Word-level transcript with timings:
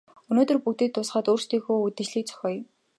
Өнөөдөр 0.31 0.57
бүгдийг 0.63 0.91
дуусгаад 0.93 1.31
өөрсдийнхөө 1.31 1.77
үдэшлэгийг 1.87 2.27
зохиоё. 2.29 2.61